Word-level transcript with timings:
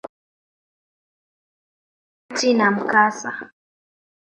bahati 2.29 2.53
na 2.57 2.67
mkasa. 2.75 3.31